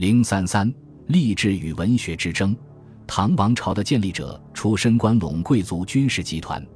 [0.00, 0.72] 零三三，
[1.08, 2.56] 励志与文学之争。
[3.06, 6.66] 唐王朝的建立者出身关陇贵族军事集团，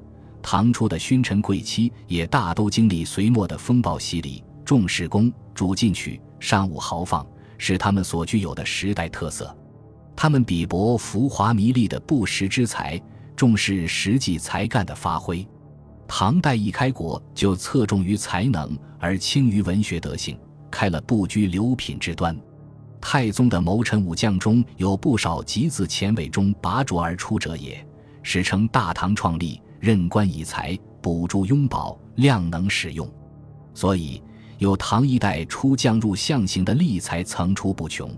[0.42, 7.26] 唐初的勋臣贵戚也大都经历隋末的风暴洗礼，重视功，主进取，尚武豪放，
[7.56, 9.56] 是他们所具有的时代特色。
[10.14, 13.00] 他们鄙薄浮华迷利的不实之才，
[13.34, 15.48] 重视实际才干的发挥。
[16.06, 20.38] 唐代一开国就侧重于才能而轻于文学德行，
[20.70, 22.38] 开了不拘流品之端。
[23.06, 27.86] 太宗的谋臣武将中有不少集自前伟中拔擢而出者也，
[28.22, 33.06] 史称大唐创立，任官以才，补助拥保，量能使用，
[33.74, 34.22] 所以
[34.56, 38.10] 有唐一代出将入相型的吏才层出不穷。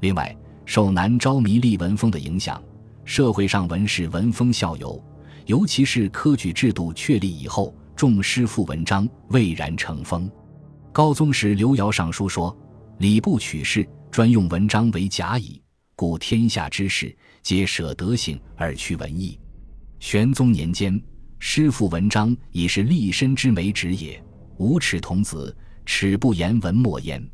[0.00, 0.34] 另外，
[0.64, 2.60] 受南诏迷吏文风的影响，
[3.04, 5.04] 社会上文士文风效尤，
[5.44, 10.30] 尤其是科举制度确立以后，重诗赋文章，蔚然成风。
[10.92, 12.56] 高宗时，刘尧上书说
[12.96, 15.60] ：“礼部取士。”专用文章为甲乙，
[15.96, 19.36] 故天下之事皆舍德行而去文艺。
[19.98, 21.02] 玄宗年间，
[21.40, 24.22] 诗赋文章已是立身之美旨也。
[24.56, 25.52] 无耻童子，
[25.84, 27.28] 耻不言文莫焉。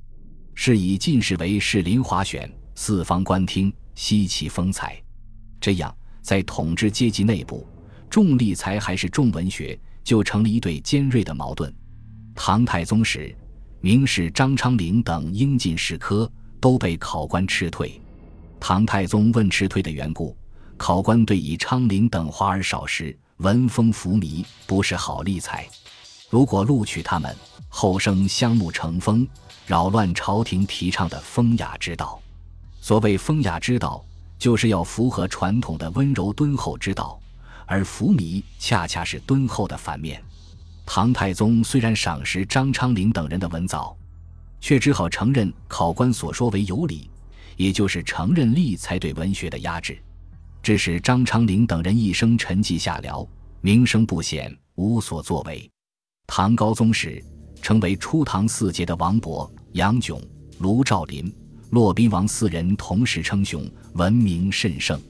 [0.55, 4.99] 是以进士为士林华选，四方观听，悉其风采。
[5.61, 7.69] 这样，在统治阶级内部，
[8.09, 11.71] 重立才还是重文学，就成了一对尖锐的矛盾。
[12.35, 13.37] 唐太宗时，
[13.83, 16.33] 名士张昌龄等应进士科。
[16.61, 18.01] 都被考官斥退，
[18.61, 20.37] 唐太宗问斥退的缘故，
[20.77, 25.67] 考官对以昌龄等华而少时，文风浮靡，不是好吏才。
[26.29, 27.35] 如果录取他们，
[27.69, 29.27] 后生相慕成风，
[29.67, 32.21] 扰乱朝廷提倡的风雅之道。
[32.81, 34.05] 所谓风雅之道，
[34.39, 37.19] 就是要符合传统的温柔敦厚之道，
[37.67, 40.23] 而浮靡恰恰是敦厚的反面。
[40.85, 43.97] 唐太宗虽然赏识张昌龄等人的文藻。
[44.61, 47.11] 却只好承认考官所说为有理，
[47.57, 49.99] 也就是承认力才对文学的压制，
[50.63, 53.27] 致使张昌龄等人一生沉寂下僚，
[53.61, 55.69] 名声不显，无所作为。
[56.27, 57.23] 唐高宗时，
[57.61, 60.23] 成为初唐四杰的王勃、杨炯、
[60.59, 61.35] 卢照邻、
[61.71, 65.01] 骆宾王四人同时称雄，闻名甚盛。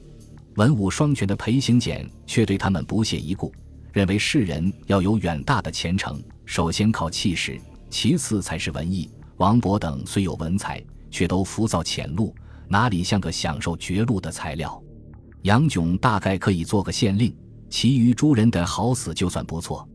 [0.57, 3.53] 文武双全的裴行俭却对他们不屑一顾，
[3.93, 9.11] 认为世人要有远大的前程，首先靠气势，其次才是文艺。
[9.41, 12.35] 王勃等虽有文采，却都浮躁浅露，
[12.69, 14.81] 哪里像个享受绝路的材料？
[15.45, 17.35] 杨炯大概可以做个县令，
[17.71, 19.89] 其余诸人的好死就算不错。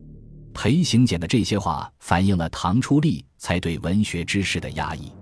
[0.52, 5.02] 裴行俭的这些话反映了唐初立才对文学知识的压抑。《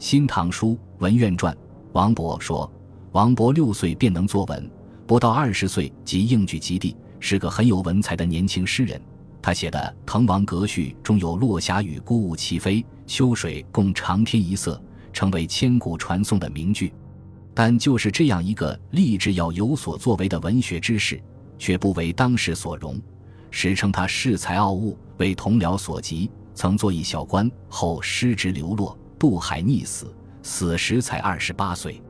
[0.00, 1.54] 新唐书·文苑传》
[1.92, 2.68] 王勃说
[3.12, 4.68] ：“王勃六岁便能作文，
[5.06, 9.00] 不到二十岁即应举及第，是个很有文采的年轻诗人。”
[9.40, 14.80] 他写的《滕王阁序》中有“落霞与孤鹜齐飞，秋水共长天一色”，
[15.12, 16.92] 成为千古传颂的名句。
[17.52, 21.20] 但就是这样一个立志要有所作为的文学之士，
[21.58, 23.00] 却不为当时所容。
[23.50, 32.00] 史称他恃才傲物，为同僚所及，曾做一小官，后失职流落，渡海溺死，死时才二十八岁。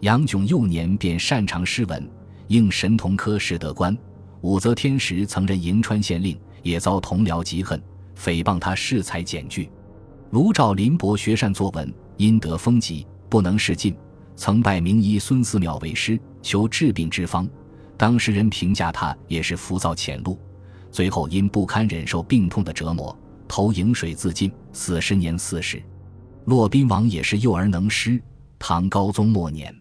[0.00, 2.10] 杨炯幼年便擅长诗文，
[2.46, 3.94] 应神童科试得官。
[4.40, 6.40] 武则天时曾任银川县令。
[6.62, 7.80] 也遭同僚嫉恨，
[8.16, 9.70] 诽谤他恃才检举。
[10.30, 13.96] 卢照邻博学善作文，因得风疾，不能仕进，
[14.36, 17.48] 曾拜名医孙思邈为师，求治病之方。
[17.96, 20.38] 当时人评价他也是浮躁浅露，
[20.92, 23.16] 最后因不堪忍受病痛的折磨，
[23.48, 25.82] 投营水自尽，死时年四十。
[26.44, 28.22] 骆宾王也是幼而能诗，
[28.58, 29.74] 唐高宗末年，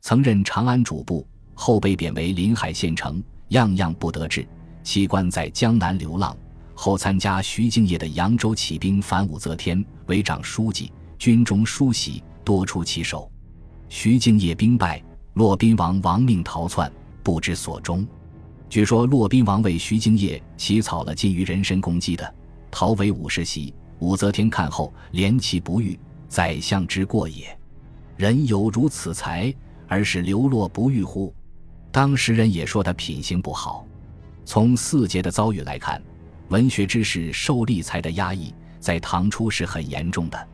[0.00, 4.46] 曾任长安主簿，后被贬为临海县丞，样样不得志。
[4.82, 6.34] 弃官在江南流浪，
[6.74, 13.30] 后参加徐敬业的扬州起兵反武则天，为长书记，军中梳洗多出其手。
[13.88, 15.02] 徐敬业兵败，
[15.34, 16.90] 骆宾王亡命逃窜，
[17.22, 18.06] 不知所终。
[18.68, 22.24] 据说骆宾王为徐敬业起草了近于人身攻击的
[22.70, 23.68] 《逃为五十檄》，
[24.00, 25.98] 武则天看后怜其不遇，
[26.28, 27.56] 宰相之过也。
[28.16, 29.54] 人有如此才，
[29.86, 31.32] 而是流落不遇乎？
[31.92, 33.86] 当时人也说他品行不好。
[34.44, 36.02] 从四杰的遭遇来看，
[36.48, 40.48] 文学知识受吏才的压抑，在唐初是很严重的。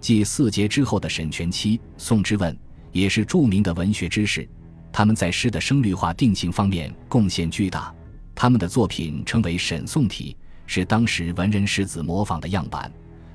[0.00, 2.56] 继四杰之后的沈佺期、宋之问，
[2.92, 4.48] 也是著名的文学知识。
[4.92, 7.94] 他们在诗的声律化定型方面贡献巨大，
[8.34, 10.36] 他们的作品称为沈宋体，
[10.66, 12.90] 是当时文人诗子模仿的样板。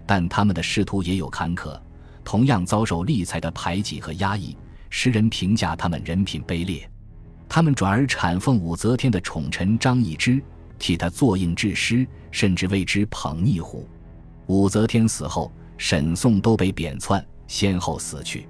[0.06, 1.80] 但他们的仕途也有坎坷，
[2.26, 4.58] 同样遭受吏才的排挤和压抑。
[4.90, 6.88] 诗人评价他们人品卑劣。
[7.50, 10.42] 他们转而阐奉武则天的宠臣张易之，
[10.84, 13.88] 替他作印制诗，甚至为之捧逆乎。
[14.48, 18.46] 武则天死后，沈宋都被贬窜，先后死去。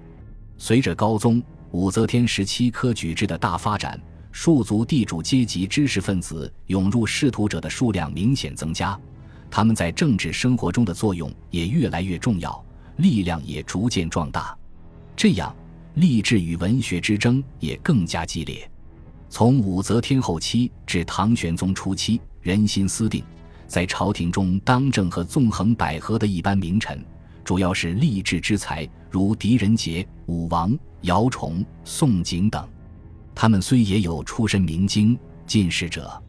[0.58, 1.40] 随着高宗
[1.70, 4.02] 武则天时期科举制的大发展，
[4.32, 9.00] 庶族地主阶级知识分子涌入仕途者的数量明显增加，
[9.52, 12.66] 他们在政治生活中的作用也越来越重要，
[12.98, 14.58] 力量也逐渐壮大。
[15.16, 15.56] 这样，
[15.98, 18.68] 吏治与文学之争也更加激烈。
[19.36, 23.24] 从武则天后期至唐玄宗初期，人心思定，
[23.66, 27.04] 在朝廷中当政和纵横捭阖的一般名臣，
[27.44, 32.64] 主要是吏治之才，如狄仁杰、武王、姚崇、宋璟等。
[33.34, 36.22] 他们虽也有出身明经进士者，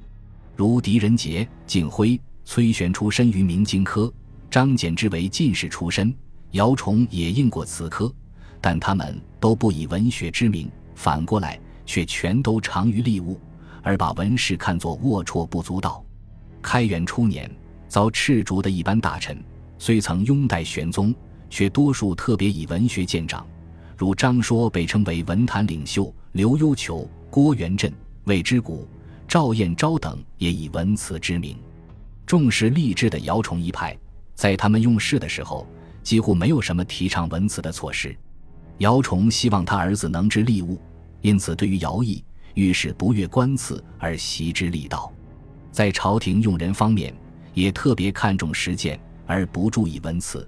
[0.57, 4.11] 如狄仁杰、景辉、崔玄出身于明经科，
[4.51, 6.11] 张柬之为进士出身，
[6.53, 8.11] 姚崇也应过此科，
[8.63, 11.61] 但他们都不以文学之名，反过来。
[11.87, 13.41] 却全都长于吏务，
[13.83, 16.05] 而把文士看作龌龊不足道。
[16.63, 17.51] 开元初年，
[17.89, 19.43] 遭斥逐的一般大臣，
[19.79, 21.15] 虽曾拥戴玄宗，
[21.51, 23.47] 却多数特别以文学见长，
[23.97, 27.93] 如张说被称为文坛领袖，刘幽求、郭元振、
[28.25, 28.89] 魏之古、
[29.29, 31.57] 赵彦昭等也以文辞知名。
[32.27, 33.97] 重视吏治的姚崇一派，
[34.35, 35.67] 在他们用事的时候，
[36.03, 38.17] 几乎没有什么提倡文辞的措施。
[38.79, 40.81] 姚崇希望他儿子能知吏务。
[41.25, 42.23] 因此，对于徭役，
[42.53, 45.11] 遇事不越官赐而习之力道，
[45.73, 47.17] 在朝廷用人方面，
[47.55, 50.47] 也特别看重实践而不注意文辞。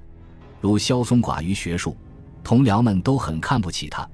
[0.61, 1.97] 如萧嵩寡于学术，
[2.45, 4.07] 同僚们都很看不起他，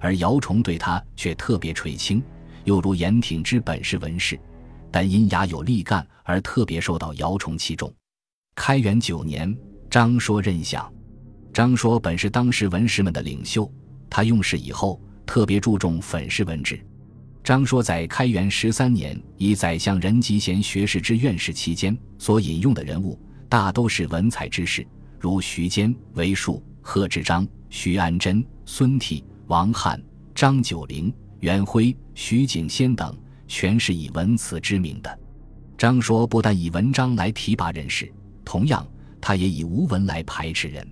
[0.00, 2.22] 而姚崇对他却特别垂青。
[2.64, 4.40] 又如严挺之本是文士，
[4.90, 7.92] 但因雅有力干而特别受到姚崇器重。
[8.54, 9.54] 开元九年，
[9.90, 10.90] 张说任相。
[11.52, 13.70] 张说本是当时文士们的领袖，
[14.08, 14.98] 他用事以后。
[15.26, 16.80] 特别注重粉饰文治。
[17.44, 23.18] 张说在开元十三年以宰相任吉贤学士之院士期间所引用的人物，
[23.48, 24.86] 大都是文采之士，
[25.20, 30.02] 如徐坚、韦树、贺知章、徐安贞、孙悌、王翰、
[30.34, 35.18] 张九龄、袁辉、徐景先等，全是以文辞知名的。
[35.78, 38.10] 张说不但以文章来提拔人士，
[38.44, 38.84] 同样，
[39.20, 40.84] 他也以无文来排斥人，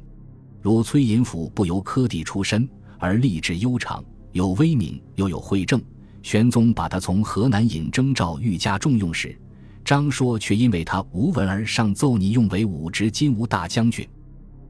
[0.62, 4.04] 如崔寅甫不由科第出身，而立志悠长。
[4.34, 5.80] 有威名又有惠政，
[6.20, 9.38] 玄宗把他从河南引征召御加重用时，
[9.84, 14.04] 张说却因为他无文而上奏拟用为武职金吾大将军。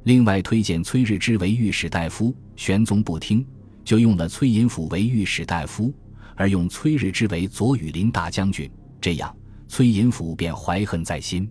[0.03, 3.43] 另外推荐崔日之为御史大夫，玄宗不听，
[3.87, 5.91] 就用了崔寅甫为御史大夫，
[6.37, 8.71] 而用崔日之为左羽林大将军。
[9.01, 9.35] 这样，
[9.67, 11.51] 崔寅甫便怀恨在心。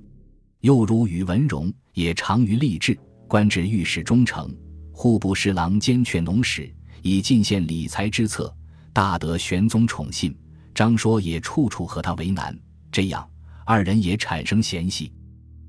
[0.60, 2.96] 又如宇文荣也长于吏治，
[3.28, 4.48] 官至御史中丞、
[4.92, 6.72] 户部侍郎兼阙农使。
[7.04, 8.52] 以进献理财之策，
[8.92, 10.36] 大得玄宗宠信。
[10.74, 12.58] 张说也处处和他为难，
[12.92, 13.30] 这样
[13.64, 15.14] 二人也产生嫌隙。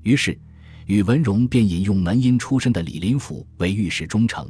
[0.01, 0.35] 于是，
[0.87, 4.49] 宇文荣便引用门荫出身的李林甫为御史中丞，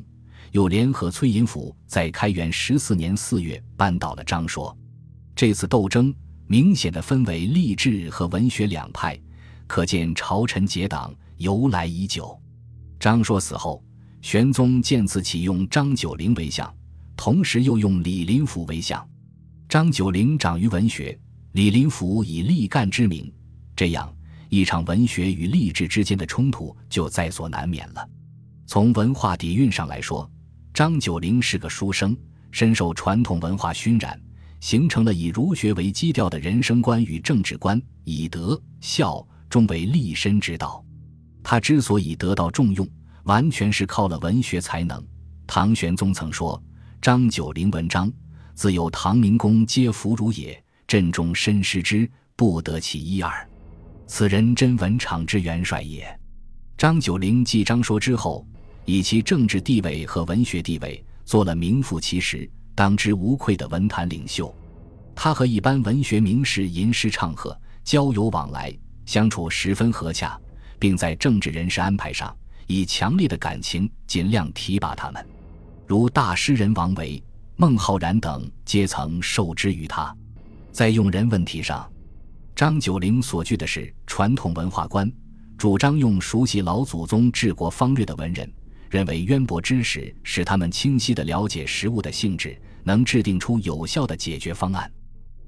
[0.52, 4.74] 又联合崔寅甫，在开元十四年四月扳倒了张说。
[5.36, 6.14] 这次斗争
[6.48, 9.20] 明显的分为吏治和文学两派，
[9.68, 12.40] 可见朝臣结党由来已久。
[13.00, 13.84] 张说死后。
[14.26, 16.76] 玄宗见次启用张九龄为相，
[17.16, 19.08] 同时又用李林甫为相。
[19.70, 21.16] 张九龄长于文学，
[21.52, 23.32] 李林甫以吏干之名，
[23.76, 24.12] 这样
[24.50, 28.10] 一场文学与励志之间的冲突就在所难免了。
[28.66, 30.28] 从文化底蕴上来说，
[30.74, 32.18] 张九龄是个书生，
[32.50, 34.20] 深受传统文化熏染，
[34.60, 40.84] 形成了以儒学为基调的人生观与政治观，以德孝终为立身之道。
[41.44, 42.90] 他之所以得到重用。
[43.26, 45.04] 完全是靠了文学才能。
[45.46, 46.62] 唐玄宗曾说
[47.02, 48.12] ：“张九龄文章，
[48.56, 50.60] 自有唐明公皆弗如也。
[50.88, 53.48] 朕中深识之，不得其一二。
[54.08, 56.08] 此人真文场之元帅也。”
[56.78, 58.46] 张九龄继张说之后，
[58.86, 64.54] 以其政治地位和文学地位，做了名副其实、当之无愧的文坛领袖。
[65.16, 68.72] 他和一般文学名士吟诗唱和，交友往来，
[69.06, 70.40] 相处十分和洽，
[70.78, 72.36] 并在政治人事安排上。
[72.68, 75.26] 以强烈的感情尽量提拔他们，
[75.86, 77.24] 如大诗人王维、
[77.56, 80.16] 孟浩然等，皆曾受之于他。
[80.72, 81.90] 在用人问题上，
[82.56, 85.12] 张九龄所具的是传统文化观，
[85.58, 88.52] 主张用熟悉老祖宗治国方略的文人，
[88.90, 94.92] 认为渊博知识使他们清晰地了解食物的性质，能制定出有效的解决方案。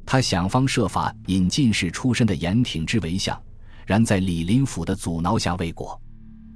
[0.06, 3.38] 他想方设法引进士出身的严挺之为相，
[3.86, 6.00] 然在李林甫的阻挠下未果。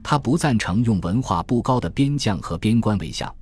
[0.04, 3.34] 他不赞成用文化不高的边将和边官为相，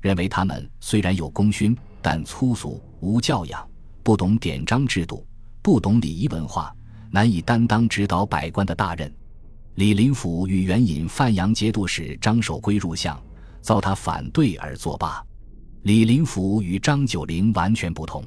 [0.00, 3.66] 认为他们虽然有功勋，但粗俗无教养，
[4.02, 5.26] 不懂典章制度，
[5.62, 6.74] 不懂礼仪文化，
[7.10, 9.12] 难以担当指导百官的大任。
[9.76, 13.16] 李林甫与援引范阳节度使张守珪入相，
[13.60, 15.24] 遭他反对而作罢。
[15.82, 18.24] 李林甫与张九龄完全不同，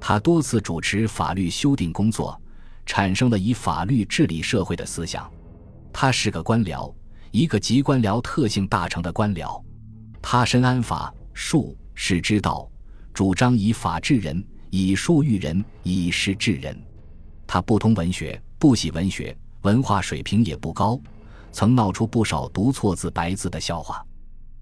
[0.00, 2.40] 他多次主持法律修订工作，
[2.86, 5.30] 产生了以法律治理社会的思想。
[5.92, 6.90] 他是个官僚，
[7.30, 9.62] 一个集官僚特性大成的官僚。
[10.22, 12.70] 他深谙法术是之道，
[13.12, 16.76] 主张以法治人，以术育人，以事治人。
[17.46, 21.00] 他不通文学，不喜文学，文化水平也不高，
[21.52, 24.04] 曾闹出不少读错字白字的笑话。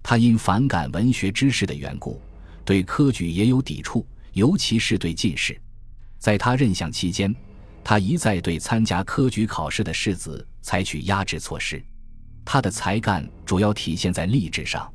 [0.03, 2.21] 他因反感文学知识的缘故，
[2.63, 5.59] 对科举也有抵触，尤其是对进士。
[6.17, 7.35] 在他任相期间，
[7.83, 11.83] 他一再对参加科举考试的士子采取压制措施。
[12.49, 14.89] 他的才干主要体现在吏治上。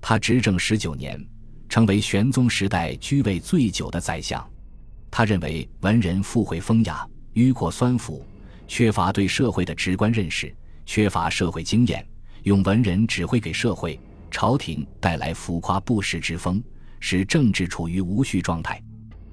[0.00, 1.22] 他执政十九年，
[1.68, 4.42] 成为玄宗时代居位最久的宰相。
[5.10, 8.24] 他认为文人富贵风雅，迂阔酸腐，
[8.66, 10.50] 缺乏对社会的直观认识，
[10.86, 12.02] 缺乏社会经验，
[12.44, 14.00] 用文人只会给社会。
[14.30, 16.64] 朝廷带来浮夸不实之风，
[16.98, 18.82] 使政治处于无序状态。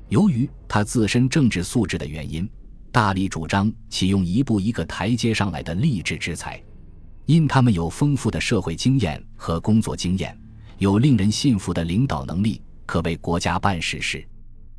[0.09, 2.47] 由于他自身政治素质的原因，
[2.91, 6.61] 大力主张启用一步一个台阶上来的吏治之才，
[7.25, 10.37] 因他们有丰富的社会经验和工作经验，
[10.77, 14.25] 有令人信服的领导能力，可为国家办实事。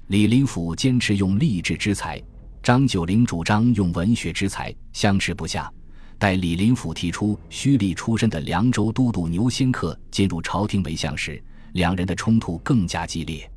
[0.08, 2.22] 李林甫坚持用吏治之才，
[2.62, 5.72] 张九龄主张用文学之才，相持不下。
[6.18, 13.50] 待李林甫提出虚吏出身的凉州都督牛仙客进入朝廷为相时，两人的冲突更加激烈。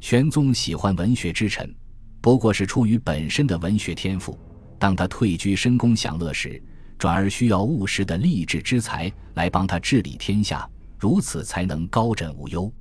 [0.00, 1.74] 玄宗喜欢文学之臣，
[2.20, 4.38] 不过是出于本身的文学天赋；
[4.78, 6.62] 当他退居深宫享乐时，
[6.98, 12.72] 转而需要务实的吏治之才来帮他治理天下，如此才能高枕无忧。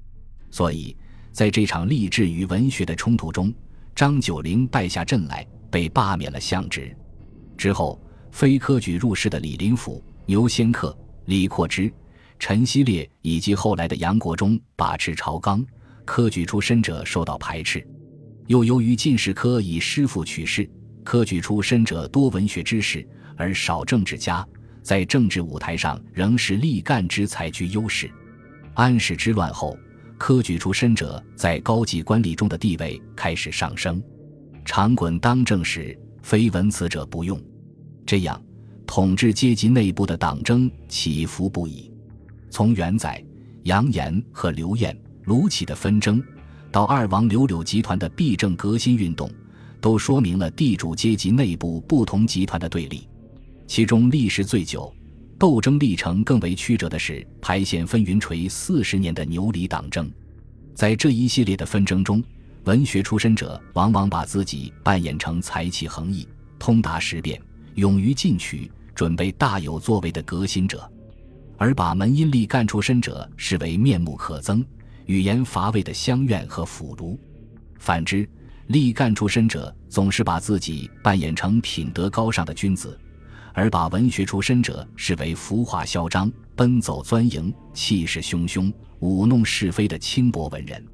[0.51, 0.95] 所以，
[1.31, 3.53] 在这场吏治与文学的冲突中，
[3.93, 6.95] 张九龄败下阵来，被罢免了相职。
[7.57, 7.99] 之后。
[8.31, 10.93] 非科举入仕的李林甫、牛仙客、
[11.23, 11.89] 李阔之、
[12.37, 15.65] 陈希烈以及后来的杨国忠把持朝纲，
[16.03, 17.87] 科举出身者受到排斥。
[18.47, 20.69] 又由于进士科以师傅取士，
[21.01, 23.07] 科举出身者多文学知识
[23.37, 24.45] 而少政治家，
[24.81, 28.09] 在政治舞台上仍是立干之才居优势。
[28.73, 29.77] 安史之乱后，
[30.17, 34.01] 科举出身者在高级官吏中的地位开始上升。
[34.63, 37.39] 长滚当政时，非文辞者不用。
[38.05, 38.41] 这样，
[38.87, 41.91] 统治阶级内部的党争起伏不已。
[42.49, 43.23] 从元载、
[43.63, 46.23] 杨炎和刘晏、卢杞的纷争，
[46.71, 49.29] 到二王刘柳集团的弊政革新运动，
[49.81, 53.07] 都说明了地主阶级内部不同集团的对立。
[53.67, 54.93] 其中历时最久、
[55.37, 60.11] 斗争历程更为曲折的是排线分云垂四十年的牛李党争。
[60.73, 62.23] 在这一系列的纷争中，
[62.65, 66.27] 文学出身者往往把自己扮演成才气横溢、
[66.59, 67.41] 通达时变。
[67.75, 70.89] 勇于进取、准备大有作为的革新者，
[71.57, 74.63] 而把门荫吏干出身者视为面目可憎、
[75.07, 77.19] 语言乏味的乡愿和腐儒；
[77.77, 78.25] 反之，
[78.69, 82.97] 吏干出身者总是把自己扮演成品德高尚的君子，
[83.55, 90.85] 而把文学出身者视为浮华嚣张、奔走钻营、气势汹汹、舞弄是非的轻薄文人。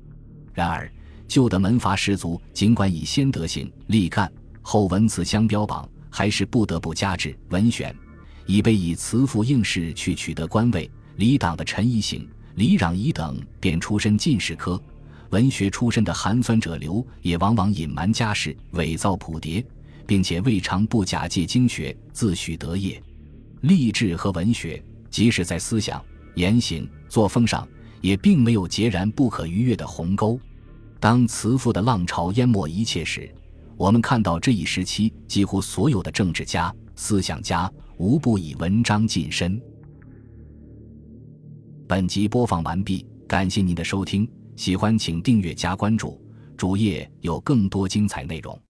[0.54, 0.90] 然而，
[1.28, 5.86] 旧的门阀士族尽管以先德行、立干、后文辞相标榜。
[6.14, 7.96] 还是不得不加之文选，
[8.46, 10.92] 以备以辞赋应试去取得官位。
[11.16, 14.78] 李党的陈宜行、李攘夷等便出身进士科，
[15.30, 19.64] 文学出身的寒酸者刘也往往隐瞒家世，伪造谱牒，
[20.12, 23.02] 并且未尝不假借经学自诩得业。
[23.62, 26.04] 励志和文学，即使在思想、
[26.36, 27.66] 言行、作风上，
[28.02, 30.38] 也并没有截然不可逾越的鸿沟。
[31.00, 33.34] 当辞赋的浪潮淹没一切时，
[33.78, 39.62] 我们看到这一时期几乎所有的政治家、思想家无不以文章近身。
[41.88, 46.22] 本集播放完毕，感谢您的收听，喜欢请订阅加关注，
[46.58, 48.62] 主页有更多精彩内容。